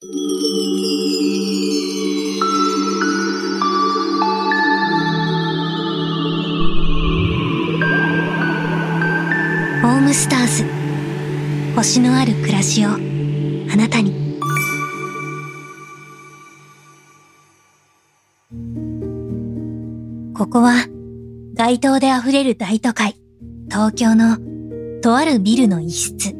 [0.00, 10.64] ホームスターズ。
[11.74, 12.96] 星のある暮らしをあ
[13.76, 14.38] なたに。
[20.32, 20.86] ここは
[21.54, 23.16] 街灯で溢れる大都会。
[23.68, 24.38] 東京の
[25.00, 26.36] とあるビルの一室。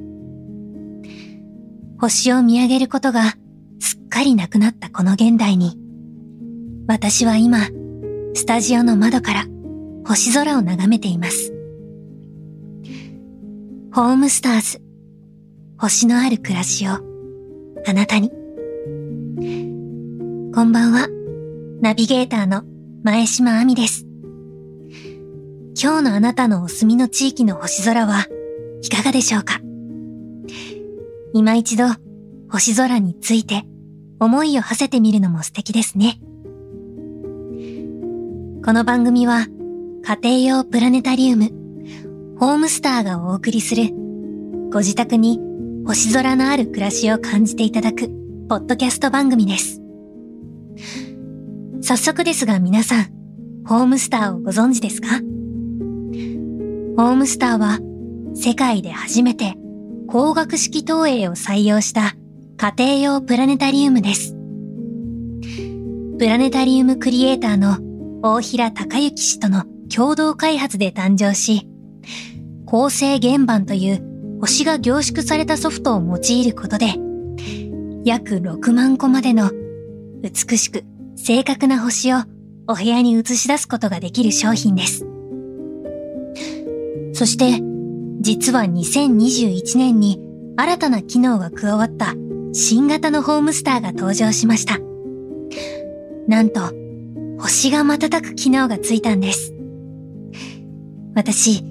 [1.99, 3.35] 星を見上げることが
[4.19, 5.79] かりなくなったこの現代に
[6.89, 7.69] 私は今
[8.35, 9.45] スタジオの窓から
[10.05, 11.53] 星空を眺めています
[13.95, 14.83] ホームスターズ。
[15.79, 17.01] 星のある暮らしをあ
[17.93, 18.31] なたに。
[18.31, 18.35] こ
[20.65, 21.07] んばんは。
[21.81, 22.65] ナビゲーターの
[23.05, 24.05] 前島亜美です。
[25.81, 28.27] 今日のあなたのお住みの地域の星空は
[28.83, 29.61] いかがでしょうか？
[31.35, 31.85] 今一度
[32.51, 33.63] 星空について
[34.21, 36.19] 思いを馳せてみるのも素敵ですね。
[38.65, 39.47] この番組は
[40.05, 41.53] 家庭用プラネタリウム
[42.39, 43.91] ホームスターがお送りする、
[44.71, 45.41] ご自宅に
[45.87, 48.09] 星空のある暮らしを感じていただく、
[48.49, 49.81] ポッドキャスト番組です。
[51.81, 53.07] 早速ですが皆さん、
[53.67, 55.07] ホームスターをご存知ですか？
[56.97, 57.79] ホームスターは、
[58.35, 59.55] 世界で初めて
[60.09, 62.15] 光学式投影を採用した
[62.61, 64.35] 家庭用プラネタリウムです。
[66.19, 67.79] プラネタリウムクリエイターの
[68.21, 71.69] 大平隆之氏との共同開発で誕生し、
[72.67, 76.97] 構成原版という星が凝縮されたソフトを用いることで、
[78.05, 79.53] 約6万個までの
[80.21, 80.83] 美しく
[81.15, 82.25] 正確な星を
[82.67, 85.07] お部屋に映し出すことができる商品です。
[87.13, 87.63] そして、
[88.21, 90.21] 実は2021年に
[90.57, 92.17] 新たな機能が加わった
[92.61, 94.81] 新型のホームスターが登場しました。
[96.27, 96.61] なんと、
[97.39, 99.55] 星が瞬く機能がついたんです。
[101.15, 101.63] 私、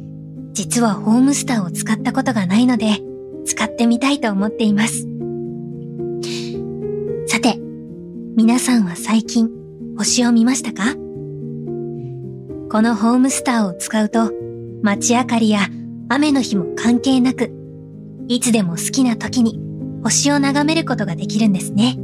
[0.54, 3.02] 実はホームスターを使ったことがないので、
[3.44, 5.06] 使ってみたいと思っています。
[7.28, 7.60] さて、
[8.38, 9.50] 皆さんは最近、
[9.98, 10.94] 星を見ましたか？
[12.70, 14.32] このホームスターを使うと、
[14.84, 15.68] 街明かりや
[16.08, 17.52] 雨の日も関係なく、
[18.30, 19.60] いつでも好きな時に
[20.04, 21.98] 星を眺めることができるんですね。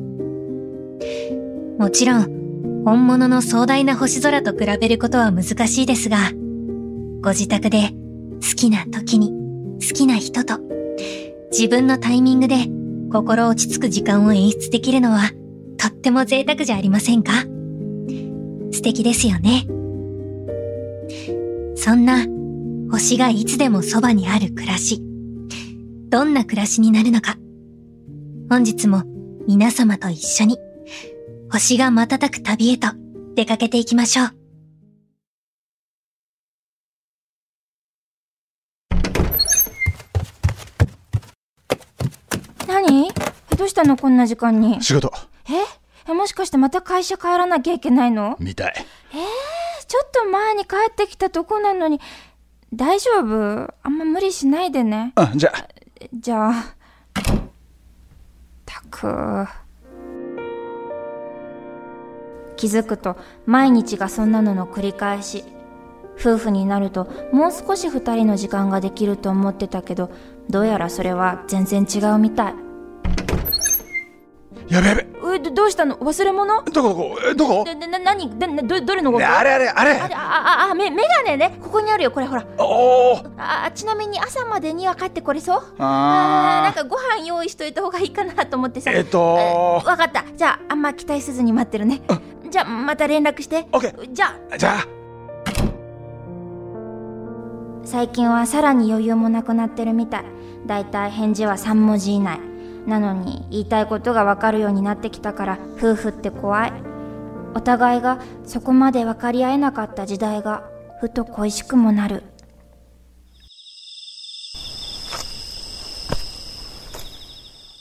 [1.77, 6.17] もちろん、本物の壮大な星空と比べることは難しいですが、
[7.21, 7.91] ご自宅で
[8.41, 9.31] 好きな時に、
[9.79, 10.59] 好きな人と、
[11.51, 12.55] 自分のタイミングで
[13.11, 15.31] 心落ち着く時間を演出できるのは、
[15.77, 17.31] とっても贅沢じゃありませんか？
[18.71, 19.65] 素敵ですよね。
[21.75, 22.25] そんな、
[22.91, 25.01] 星がいつでもそばにある暮らし。
[26.09, 27.37] どんな暮らしになるのか。
[28.53, 29.01] 本日も
[29.47, 30.59] 皆様と一緒に、
[31.51, 32.89] 星が瞬く旅へと
[33.33, 34.27] 出かけていきましょう。
[42.67, 43.11] 何？
[43.57, 43.97] どうしたの？
[43.97, 44.83] こんな時間に。
[44.83, 45.11] 仕事。
[46.07, 46.13] え？
[46.13, 48.37] もしかしてまた会社帰らなきゃいけないの？
[48.39, 48.73] みたい。
[48.77, 51.99] えー、ちょっと前に帰ってきたとこなのに、
[52.71, 53.73] 大丈夫？
[53.81, 55.13] あんま無理しないでね。
[55.15, 55.67] あ、じゃあ。
[56.13, 56.75] じゃあ。
[58.93, 59.47] く。
[62.55, 65.43] 気づくと毎日がそんなのの繰り返し。
[66.15, 70.11] 夫婦になるともう少し2人の時間ができると思ってたけど
[70.47, 72.55] どうやらそれは全然違うみたい
[74.73, 75.97] やべやべえどうしたの？
[75.97, 76.63] 忘れ物？
[76.63, 77.17] どこどこ？
[77.29, 77.63] えどこ？
[77.63, 78.29] な、な、なに、
[78.67, 81.57] ど、どれのごあれあれあれあれあ、あ、め、メガネね。
[81.61, 82.43] ここにあるよ、これほら。
[82.57, 85.63] おおあ、ちなみに朝までには帰ってこれそう？
[85.77, 88.91] あなんかご飯用意しといた方がいいかなと思ってさ。
[88.91, 89.21] えっと
[89.85, 90.25] わかった。
[90.35, 92.01] じゃあ、あんま期待せずに待ってるね。
[92.49, 93.67] じゃあ、また連絡して。
[93.71, 94.11] オッケー。
[94.11, 94.57] じゃあ。
[94.57, 94.87] じゃあ。
[97.85, 100.25] 最近はさらに余裕もなくなってるみたい。
[100.65, 102.39] だいたい返事は3文字以内。
[102.85, 106.73] なのに言いたいことがわかるようになってきたから夫婦って怖い。
[107.55, 110.63] お互いがそこまで分かり合えなかった時代が
[110.99, 112.23] ふと恋しくもなる。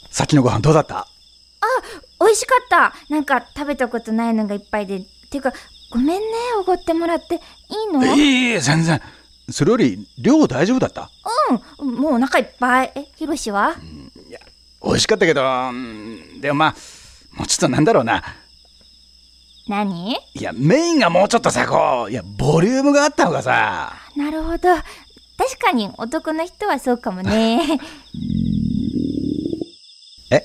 [0.09, 0.99] さっきのご飯どうだった？
[0.99, 1.07] あ
[2.19, 2.93] 美味しかった。
[3.09, 4.97] なんか食べたことないのがいっぱいで。
[4.97, 5.51] っていうか
[5.91, 6.23] ごめんね
[6.59, 7.35] おごってもらって。
[7.35, 7.39] い
[7.89, 8.05] いの？
[8.15, 9.01] いいい全然。
[9.49, 11.09] それより量大丈夫だった？
[11.81, 12.91] うんもうお腹いっぱい。
[12.95, 13.92] えひろしは、うん
[14.83, 15.41] 美味しかったけど、
[16.39, 16.75] でもまあ、
[17.37, 18.23] もうちょっとなんだろうな。
[19.67, 20.11] 何？
[20.11, 23.93] いや、メインがもうちょっとさ、こう、いや、ボリュームがあった方がさ。
[24.17, 24.75] なるほど。
[24.75, 24.83] 確
[25.59, 27.61] かに男の人はそうかもね。
[30.31, 30.35] え？
[30.35, 30.43] え？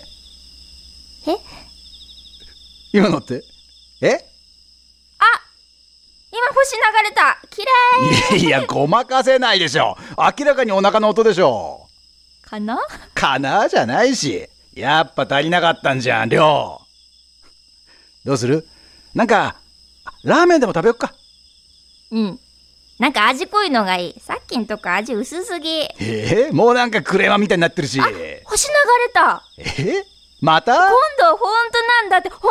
[2.92, 3.42] 今のって？
[4.00, 4.24] え？
[6.30, 7.62] 今星流れた綺
[8.30, 9.96] 麗いやいや、ごまかせないでしょ。
[10.38, 11.87] 明らかにお腹の音でしょ。
[12.48, 12.78] かな？
[13.14, 14.48] かなじゃないし。
[14.74, 16.80] やっぱ足りなかったんじゃん、量。
[18.24, 18.66] どうする？
[19.14, 19.56] なんか、
[20.24, 21.12] ラーメンでも食べよっか。
[22.10, 22.38] うん。
[22.98, 24.20] なんか味濃いのがいい。
[24.20, 25.68] さっきんとこ味薄すぎ。
[26.00, 28.00] えー、もうなんかクレーマーみたいになってるし。
[28.00, 30.04] 星流れたえー、
[30.40, 30.74] また？
[30.74, 30.82] 今
[31.20, 32.50] 度本当なんだって、本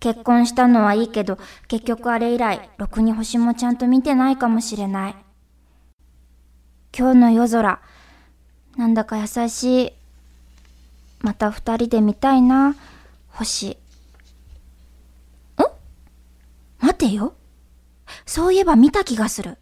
[0.00, 1.38] 当 結婚したのはいいけど、
[1.68, 5.16] 結局あれ以来、ろくに星もちゃんと見てないかもしれない。
[6.96, 7.80] 今日の夜空、
[8.76, 9.92] なんだか優しい。
[11.20, 12.74] また二人で見たいな、
[13.28, 13.70] 星。
[13.70, 13.76] ん？
[16.80, 17.34] 待てよ。
[18.26, 19.58] そういえば見た気がする。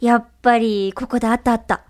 [0.00, 1.84] やっぱり、ここであったあった。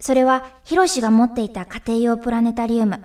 [0.00, 3.02] それは、ヒロシが持っていた家庭用プラネタリウム。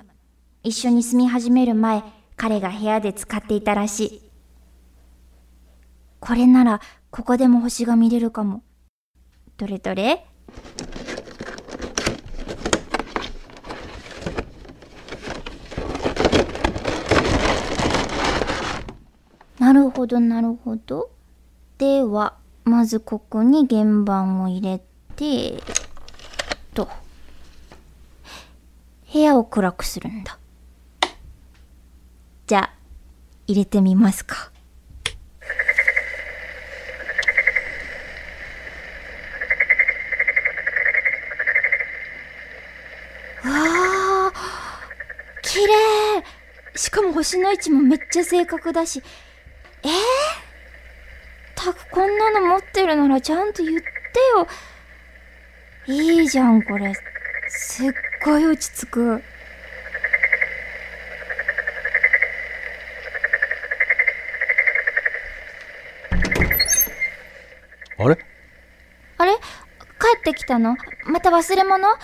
[0.64, 2.04] 一緒に住み始める前、
[2.36, 4.29] 彼が部屋で使っていたらしい。
[6.20, 6.82] これなら、
[7.12, 8.64] ここでも星が見れるかも。
[9.58, 10.26] どれどれ？
[19.60, 21.12] なるほど、なるほど。
[21.78, 24.82] では、まずここに原版を入れ
[25.16, 25.62] て、
[26.74, 26.90] と。
[29.12, 30.38] 部屋を暗くするんだ。
[32.48, 32.74] じゃあ、
[33.48, 34.52] 入れてみますか。
[43.46, 44.32] わあ、
[45.42, 46.24] 綺麗
[46.76, 49.02] しかも星の位置もめっちゃ正確だし。
[49.84, 49.92] えー、
[51.56, 53.88] たくこんなの持ってるならちゃんと言って
[54.36, 54.48] よ。
[55.88, 56.94] いいじゃん、これ。
[57.48, 57.92] すっ
[58.24, 59.24] ごい落ち着く。
[67.98, 68.18] あれ？
[69.18, 69.34] あれ？
[69.34, 69.40] 帰
[70.18, 70.78] ってきたの？
[71.06, 71.88] また忘れ物？
[71.90, 71.98] あ、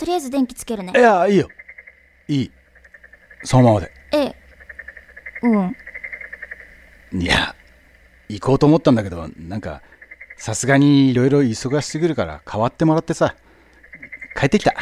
[0.00, 0.98] とりあえず電気つけるねい。
[0.98, 1.46] や、いいよ。
[2.26, 2.50] いい。
[3.44, 3.92] そのままで。
[4.12, 4.36] ええ。
[5.42, 5.76] うん。
[7.20, 7.54] いや、
[8.30, 9.82] 行こうと思ったんだけど、なんか、
[10.38, 13.36] さすがにいろいろ忙しすぎるから代わってもらってさ、
[14.34, 14.74] 帰ってきた。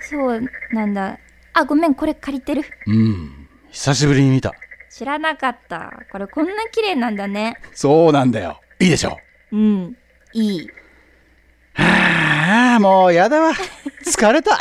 [0.00, 0.40] そう
[0.72, 1.18] なんだ。
[1.52, 2.62] あ、ごめん、これ借りてる。
[2.86, 4.54] うん、久しぶりに見た。
[4.88, 5.92] 知らなかった。
[6.10, 7.58] これこんな綺麗なんだね。
[7.74, 8.62] そうなんだよ。
[8.80, 9.18] いいでしょ。
[9.52, 9.94] うん。
[10.32, 10.70] いい。
[11.74, 13.52] はあ、もうやだわ。
[14.04, 14.58] 疲れた。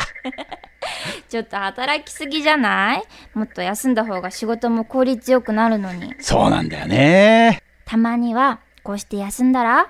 [1.30, 3.04] ちょっと働きすぎじゃない？
[3.34, 6.14] もっと休んだ方が仕事も効率よくなるのに。
[6.20, 7.62] そうなんだよね。
[7.86, 9.88] たまには、こうして休んだら、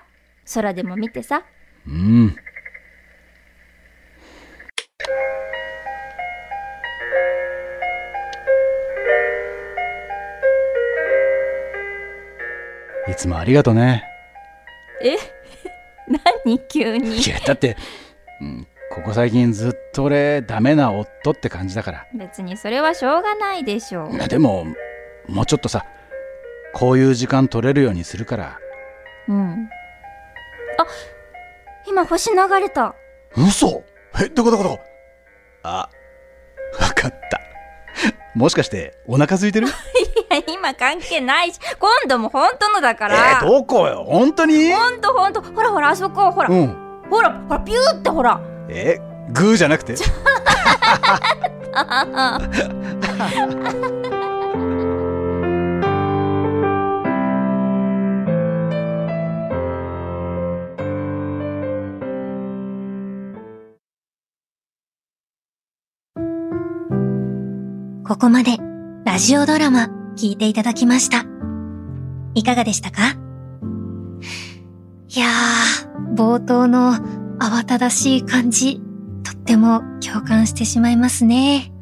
[0.53, 1.43] 空でも見てさ。
[1.87, 2.35] うん。
[13.09, 14.05] いつもありがとね。
[15.01, 15.17] え？
[16.45, 17.17] 何急に？
[17.17, 17.29] い。
[17.29, 17.75] や、だって、
[18.41, 22.05] うん、ここ最近ずっと俺、ダメな夫って感じだから。
[22.13, 24.13] 別にそれはしょうがないでしょう。
[24.15, 24.67] いやでも、
[25.27, 25.83] もうちょっとさ、
[26.75, 28.59] こういう時間取れるようにするから。
[29.27, 29.67] うん。
[30.77, 30.85] あ、
[31.87, 32.93] 今星流れた。
[33.35, 33.83] 嘘
[34.21, 34.79] え、どこどこどこ
[35.63, 35.89] あ、
[36.79, 37.39] わかった。
[38.35, 39.67] もしかして、お腹空いてる？
[39.69, 39.71] い
[40.29, 43.41] や、今関係ないし、今度も本当のだかえら。
[43.41, 44.03] ー、どこよ？
[44.07, 44.71] 本当に？
[44.71, 45.41] ほんとほんと。
[45.41, 46.49] ほらほら、あそこ、ほら。
[46.49, 47.01] うん。
[47.09, 48.39] ほら、ほら、ピューってほら。
[48.73, 48.99] え、
[49.31, 49.95] グーじゃなくて？
[68.05, 68.57] ここまで
[69.05, 71.25] ラジオドラマ聞いていただきました。
[72.35, 73.17] いかがでしたか？
[75.09, 76.93] いやー、冒頭の
[77.43, 78.81] 慌ただしい感じ、
[79.23, 81.73] とっても共感してしまいますね。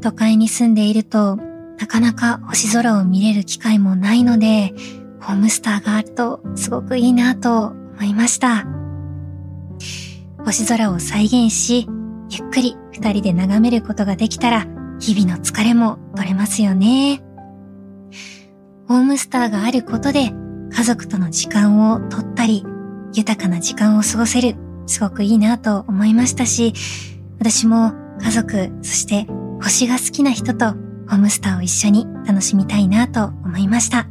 [0.00, 1.36] 都会に住んでいると、
[1.78, 4.72] なかなか星空を見れる機会もないので、
[5.20, 8.66] ホームスターがあるとすごくいいなと思いました。
[10.46, 11.86] 星空を再現し、
[12.30, 14.66] ゆっくり二人で眺めることができたら、
[14.98, 17.22] 日々の疲れも取れますよね。
[18.88, 20.32] ホームスターがあることで、
[20.72, 22.64] 家族との時間を取ったり、
[23.14, 24.56] 豊かな時間を過ごせる、
[24.86, 26.74] すごくいいなと思いましたし、
[27.38, 29.26] 私も家族、そして
[29.62, 34.08] 星が好きな人とホームスターを一緒に楽しみたいなと思いました。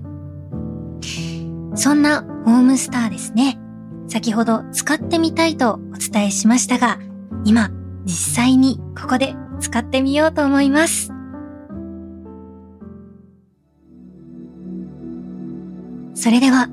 [1.75, 3.59] そんなホームスターですね。
[4.07, 6.99] 先ほど使ってみたいとお伝えしましたが、
[7.45, 7.71] 今
[8.05, 11.11] 実際にここで使ってみようと思います。
[16.15, 16.69] それでは、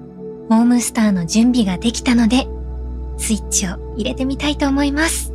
[0.50, 2.48] ホームスターの準備ができたので、
[3.18, 5.30] スイッチを入れてみたいと思います。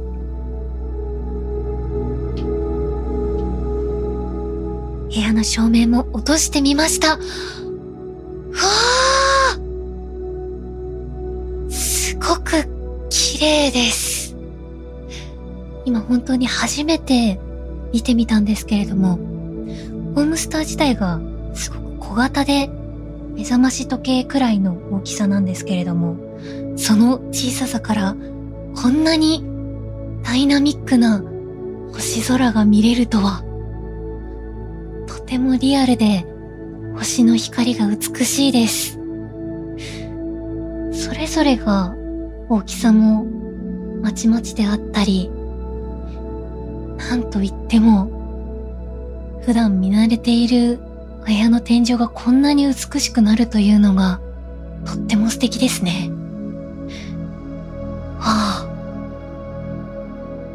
[5.07, 7.11] 部屋の照明も落としてみました。
[7.11, 7.19] わ
[8.51, 9.57] あ
[11.69, 12.67] すごく
[13.09, 14.35] 綺麗です。
[15.85, 17.39] 今本当に初めて
[17.93, 19.15] 見てみたんですけれども、
[20.13, 21.21] ホームスター自体が
[21.53, 22.69] すごく小型で
[23.35, 26.17] 目覚まし時計くらいの大きさなんですけれども、
[26.77, 28.15] その小ささから
[28.75, 29.43] こんなに
[30.23, 31.21] ダイナミックな
[31.91, 33.43] 星空が見れるとは、
[35.07, 36.25] とてもリアルで
[36.95, 38.99] 星の光が美しいです。
[40.93, 41.93] それぞれが
[42.47, 43.25] 大きさも
[44.01, 45.29] まちまちであったり、
[46.97, 48.09] なんといっても
[49.45, 50.79] 普段見慣れている
[51.25, 54.21] 部屋の天井がこんなに美しくなるというのが
[54.85, 56.11] とっても素敵ですね。
[58.19, 58.65] はあ。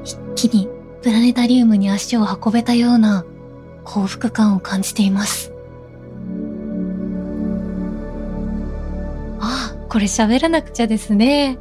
[0.04, 0.16] 一
[0.48, 0.68] 気に
[1.02, 3.24] プラネタリウムに足を運べたような
[3.84, 5.52] 幸福感を感じています。
[9.40, 11.58] ああ、これ喋らなくちゃですね。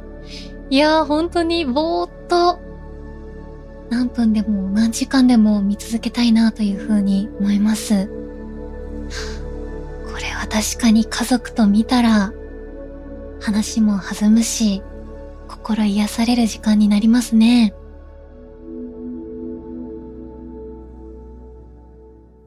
[0.70, 2.60] いやー、本当にぼーっと
[3.90, 8.19] 何分でも何時間でも見続けたいなというふうに思います。
[10.50, 12.32] 確かに家族と見たら
[13.40, 14.82] 話も弾むし、
[15.48, 17.74] 心癒される時間になりますね。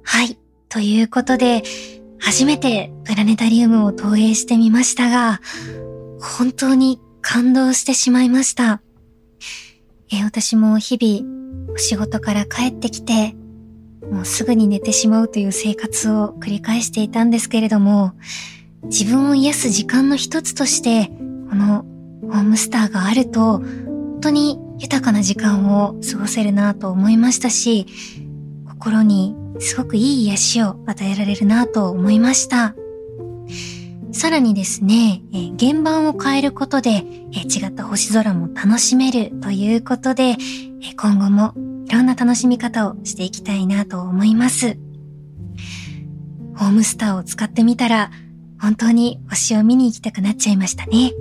[0.04, 0.38] はい。
[0.70, 1.64] ということで、
[2.20, 5.42] 初めてプラネタリウムを投影してみましたが、
[6.22, 8.82] 本当に感動してしまいました。
[10.12, 13.36] え私も日々お仕事から帰ってきて、
[14.12, 18.14] もうすぐに寝てしまうという生活を繰り返していたんですけれども、
[18.86, 21.12] 自分を癒す時間の一つとして、
[21.50, 21.86] この
[22.24, 27.86] ホームスターがあると、本当に豊かな時間を過ごせるなと思いましたし、
[28.68, 32.76] 心にすごくいい癒しを与えられるなと思いました。
[34.12, 40.38] さらにですね、え現場を変えることで、え違った星空も楽しめるということで、え
[40.96, 41.54] 今後も
[41.94, 44.78] ろんな楽しみ方をしていきたいなと思います。
[46.56, 48.12] ホームスターを使ってみたら、
[48.60, 51.12] 本当に星を見に行きたくなっちゃいましたね。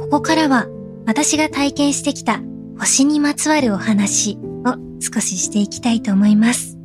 [0.00, 0.66] ここからは
[1.06, 2.40] 私が体験してきた
[2.78, 6.76] 星にまつわるお話を少ししていきたいと思います。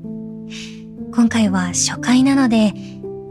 [1.13, 2.74] 今回は初回なので、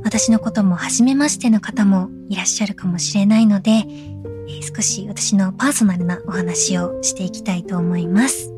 [0.04, 3.86] 私のことも初めましての方もいらっしゃるかもしれないので、
[4.62, 8.52] 少し私のパーソナルなお話をしていきたいと思います。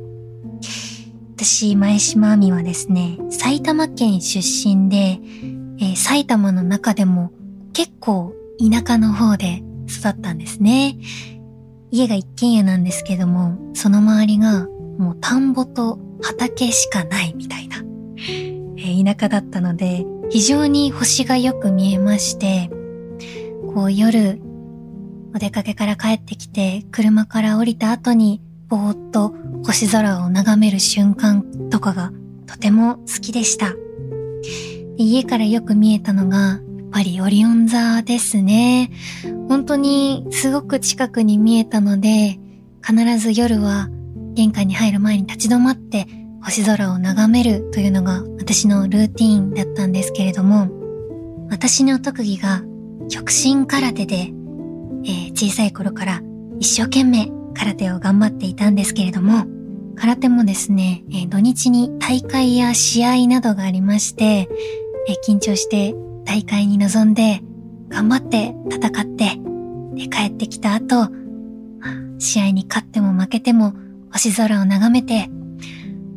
[1.36, 5.20] 私、前島亜美はですね、埼玉県出身で、
[5.78, 7.32] えー、埼玉の中でも
[7.72, 10.98] 結構田舎の方で育ったんですね。
[11.90, 14.66] 家が一軒家なんですけども、その周りが
[14.98, 22.70] もう田んぼと畑しかないみたいな、えー、田舎だったので、非常に星がよく見えまして、
[23.74, 24.40] こう夜、
[25.34, 29.34] お出かけから帰ってきて、車から降りた後に、ぼーっと
[29.64, 32.12] 星空を眺める瞬間とかが
[32.46, 33.74] とても好きでした。
[34.96, 36.58] 家からよく見えたのが、やっ
[36.90, 38.90] ぱりオリオン座ですね。
[39.48, 42.38] 本当にすごく近くに見えたので、
[42.84, 43.88] 必ず夜は
[44.34, 46.06] 玄関に入る前に立ち止まって
[46.42, 50.68] 星空を眺めるというのが私のルーティーンだったんですけれども、
[51.50, 52.62] 私の特技が
[53.08, 54.32] 極真空手で、
[55.04, 56.22] えー、小さい頃から
[56.58, 59.46] 一生懸命空手を頑張っていたんですけれども、
[59.96, 64.48] 空手もですね、えー、土日に大会や試合などがありまして、
[65.08, 67.42] えー、緊張して大会に臨んで、
[67.88, 69.38] 頑張って戦って、
[69.94, 71.10] で帰ってきた後、
[72.18, 73.74] 試合に勝っても負けても
[74.12, 75.28] 星空を眺めて、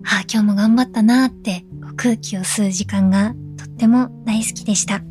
[0.06, 5.02] ああ、今日も頑張ったなーって空気を吸う時間がとっても大好きでした。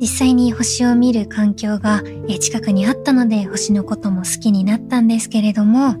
[0.00, 2.02] 実際に星を見る環境が
[2.40, 5.94] 近くにあったので星のことも好きになったんですけれども、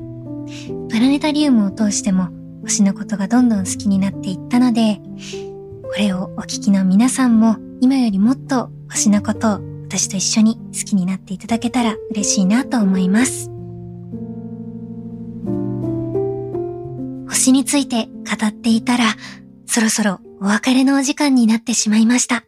[0.88, 2.28] プラネタリウムを通しても
[2.62, 5.00] 星のことがどんどん好きになっていったので、
[5.82, 13.50] これをお聞きの皆さんも今よりもっと星のことを私と一緒に好きになっていただけたら嬉しいなと思います。
[17.28, 19.04] 星について語っていたら、
[19.66, 22.44] そろそろお別れのお時間になってしまいました。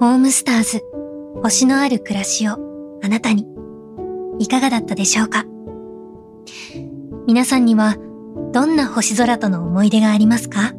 [0.00, 0.84] ホームスターズ、
[1.42, 2.52] 星のある暮らしを
[3.02, 3.48] あなたに。
[4.38, 5.44] いかがだったでしょうか？
[7.26, 7.96] 皆さんには
[8.52, 10.72] どんな星空との思い出がありますか？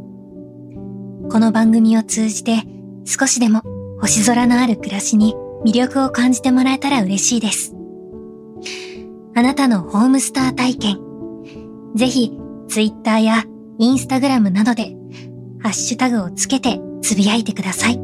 [1.29, 2.63] この番組を通じて
[3.03, 3.61] 少しでも
[3.99, 5.35] 星空のある暮らしに
[5.65, 7.75] 魅力を感じてもらえたら嬉しいです。
[9.35, 10.97] あなたのホームスター体験、
[11.93, 13.43] ぜひツイッターや
[13.79, 14.95] インスタグラムなどで
[15.61, 17.99] ハッシュタグをつけてつぶやいてください。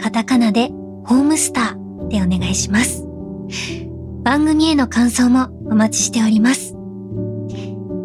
[0.00, 0.68] カタカナで
[1.04, 3.06] ホームスターでお願いします。
[4.22, 6.76] 番組への感想もお待ちしております。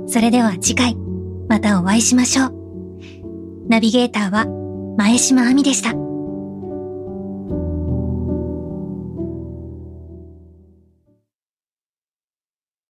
[0.07, 0.95] それでは次回、
[1.47, 2.53] またお会いしましょう。
[3.69, 4.45] ナビゲーターは
[4.97, 6.10] 前島亜美でした。